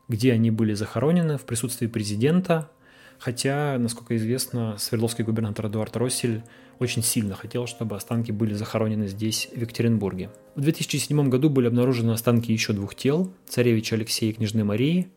[0.08, 2.70] где они были захоронены в присутствии президента–
[3.22, 6.42] Хотя, насколько известно, Свердловский губернатор Эдуард Россель
[6.80, 10.32] очень сильно хотел, чтобы останки были захоронены здесь, в Екатеринбурге.
[10.56, 15.12] В 2007 году были обнаружены останки еще двух тел– царевича Алексея и княжны Марии.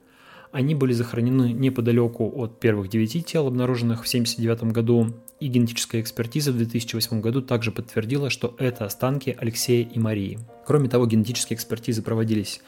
[0.53, 6.53] Они были захоронены неподалеку от первых девяти тел, обнаруженных в 1979 году, и генетическая экспертиза
[6.53, 10.41] в 2008 году также подтвердила, что это останки Алексея и Марии.
[10.67, 12.61] Кроме того, генетические экспертизы проводились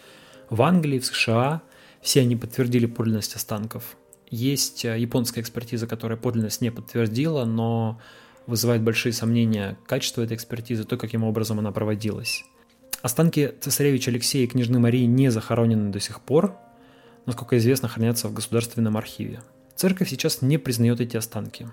[0.48, 1.60] в Англии, в США,
[2.00, 3.98] все они подтвердили подлинность останков.
[4.30, 8.00] Есть э, японская экспертиза, которая подлинность не подтвердила, но
[8.46, 12.44] вызывает большие сомнения качество этой экспертизы, то, каким образом она проводилась.
[13.02, 16.56] Останки цесаревича Алексея и княжны Марии не захоронены до сих пор,
[17.24, 19.42] насколько известно, хранятся в Государственном архиве.
[19.74, 21.68] Церковь сейчас не признает эти останки.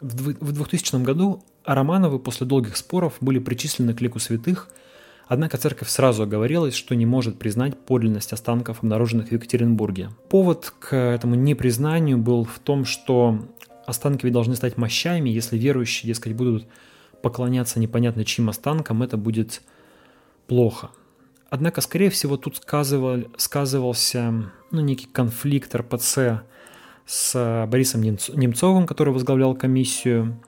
[0.00, 4.70] В 2000 году Романовы после долгих споров были причислены к лику святых–
[5.26, 10.10] Однако церковь сразу оговорилась, что не может признать подлинность останков, обнаруженных в Екатеринбурге.
[10.28, 13.46] Повод к этому непризнанию был в том, что
[13.86, 16.66] останки ведь должны стать мощами, если верующие, дескать, будут
[17.22, 19.62] поклоняться непонятно чьим останкам, это будет
[20.46, 20.90] плохо.
[21.48, 26.42] Однако, скорее всего, тут сказывал, сказывался ну, некий конфликт РПЦ
[27.06, 30.40] с Борисом Немцовым, который возглавлял комиссию,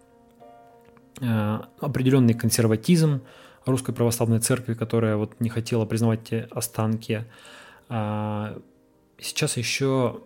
[1.21, 3.23] э, определенный консерватизм,
[3.67, 7.25] Русской Православной Церкви, которая вот не хотела признавать те останки.
[7.89, 8.59] А,
[9.19, 10.23] сейчас еще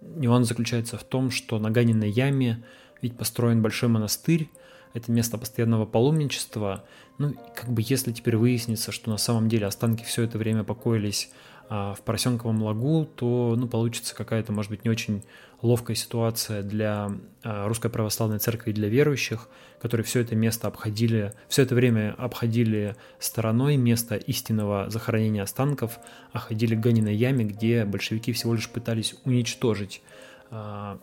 [0.00, 2.64] нюанс заключается в том, что на Ганиной яме
[3.02, 4.48] ведь построен большой монастырь,
[4.94, 6.84] это место постоянного паломничества.
[7.18, 11.30] Ну, как бы если теперь выяснится, что на самом деле останки все это время покоились
[11.68, 15.22] в Поросенковом лагу, то ну, получится какая-то, может быть, не очень
[15.64, 17.10] ловкая ситуация для
[17.42, 19.48] а, Русской Православной Церкви и для верующих,
[19.80, 25.98] которые все это место обходили, все это время обходили стороной место истинного захоронения останков,
[26.32, 30.02] а ходили к Ганиной яме, где большевики всего лишь пытались уничтожить
[30.50, 30.98] а,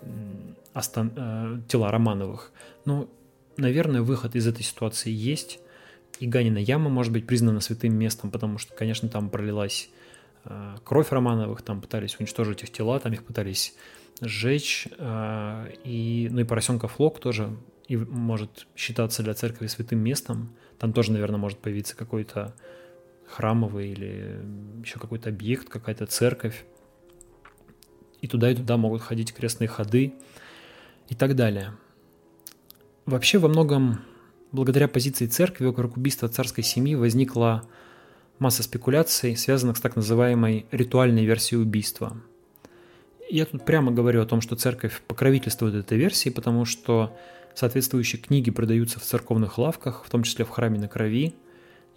[1.68, 2.52] тела Романовых.
[2.86, 3.10] Ну,
[3.58, 5.60] наверное, выход из этой ситуации есть,
[6.20, 9.90] и Ганина яма может быть признана святым местом, потому что, конечно, там пролилась
[10.84, 13.76] кровь Романовых, там пытались уничтожить их тела, там их пытались
[14.22, 17.56] сжечь, э, и, ну и поросенка Флок тоже
[17.88, 20.56] и может считаться для церкви святым местом.
[20.80, 22.56] Там тоже, наверное, может появиться какой-то
[23.28, 24.40] храмовый или
[24.84, 26.64] еще какой-то объект, какая-то церковь.
[28.22, 30.14] И туда и туда могут ходить крестные ходы
[31.10, 31.74] и так далее.
[33.06, 34.00] Вообще во многом
[34.52, 37.64] благодаря позиции церкви вокруг убийства царской семьи возникла
[38.40, 42.18] масса спекуляций, связанных с так называемой ритуальной версией убийства.
[43.30, 47.16] Я тут прямо говорю о том, что церковь покровительствует этой версии, потому что
[47.56, 51.34] соответствующие книги продаются в церковных лавках, в том числе в храме на крови.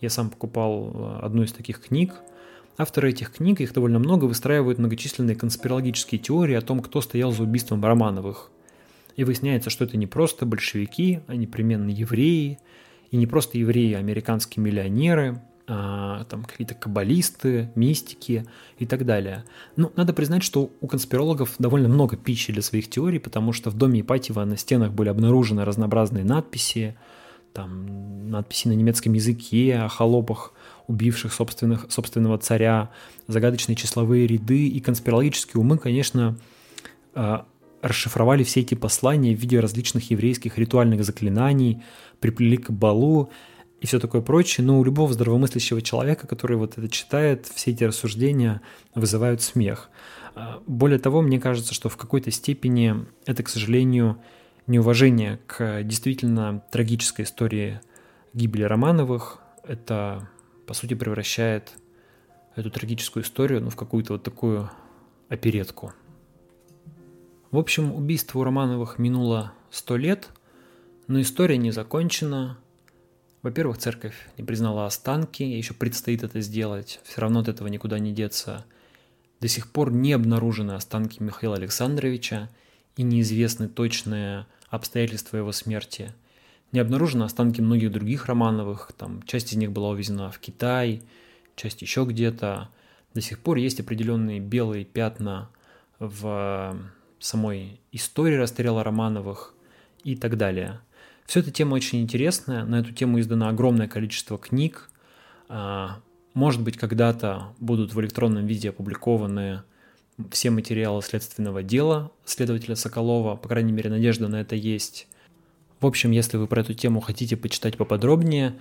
[0.00, 2.14] Я сам покупал э, одну из таких книг.
[2.76, 7.42] Авторы этих книг, их довольно много, выстраивают многочисленные конспирологические теории о том, кто стоял за
[7.42, 8.50] убийством Романовых.
[9.16, 12.58] И выясняется, что это не просто большевики, а непременно евреи,
[13.10, 18.46] и не просто евреи, а американские миллионеры– там какие-то каббалисты, мистики
[18.78, 19.44] и так далее.
[19.76, 23.74] Ну, надо признать, что у конспирологов довольно много пищи для своих теорий, потому что в
[23.74, 26.96] доме Ипатьева на стенах были обнаружены разнообразные надписи,
[27.54, 30.52] там надписи на немецком языке о холопах,
[30.86, 32.90] убивших собственных, собственного царя,
[33.26, 36.36] загадочные числовые ряды и конспирологические умы, конечно,
[37.14, 37.46] а,
[37.80, 41.82] расшифровали все эти послания в виде различных еврейских ритуальных заклинаний,
[42.20, 43.30] приплели к балу,
[43.84, 47.84] и все такое прочее, но у любого здравомыслящего человека, который вот это читает, все эти
[47.84, 48.62] рассуждения
[48.94, 49.90] вызывают смех.
[50.34, 54.16] А, более того, мне кажется, что в какой-то степени это, к сожалению,
[54.66, 57.82] неуважение к действительно трагической истории
[58.32, 59.40] гибели Романовых.
[59.62, 60.30] Это,
[60.66, 61.74] по сути, превращает
[62.56, 64.70] эту трагическую историю ну, в какую-то вот такую
[65.28, 65.92] оперетку.
[67.50, 70.30] В общем, убийство у Романовых минуло сто лет,
[71.06, 72.56] но история не закончена,
[73.44, 78.10] во-первых, церковь не признала останки, еще предстоит это сделать, все равно от этого никуда не
[78.10, 78.64] деться.
[79.38, 82.48] До сих пор не обнаружены останки Михаила Александровича
[82.96, 86.14] и неизвестны точные обстоятельства его смерти.
[86.72, 91.02] Не обнаружены останки многих других Романовых, там часть из них была увезена в Китай,
[91.54, 92.70] часть еще где-то.
[93.12, 95.50] До сих пор есть определенные белые пятна
[95.98, 96.74] в
[97.18, 99.52] самой истории расстрела Романовых
[100.02, 100.80] и так далее–
[101.26, 104.90] все эта тема очень интересная, на эту тему издано огромное количество книг.
[105.48, 106.00] А,
[106.34, 109.62] может быть, когда-то будут в электронном виде опубликованы
[110.30, 115.08] все материалы следственного дела следователя Соколова, по крайней мере, надежда на это есть.
[115.80, 118.54] В общем, если вы про эту тему хотите почитать поподробнее,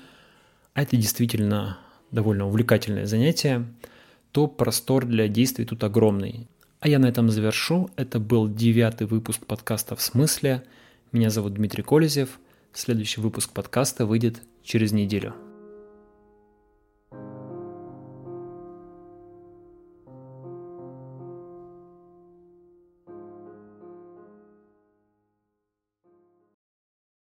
[0.74, 1.78] а это действительно
[2.12, 3.66] довольно увлекательное занятие,
[4.32, 6.48] то простор для действий тут огромный.
[6.80, 7.90] А я на этом завершу.
[7.96, 10.64] Это был девятый выпуск подкаста «В смысле?».
[11.12, 12.40] Меня зовут Дмитрий Колезев.
[12.74, 15.36] Следующий выпуск подкаста выйдет через неделю.